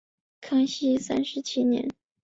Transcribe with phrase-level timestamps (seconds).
[0.41, 1.91] 清康熙三十七年。